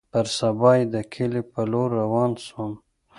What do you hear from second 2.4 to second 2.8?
سوم.